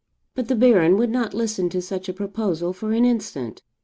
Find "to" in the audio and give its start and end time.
1.69-1.79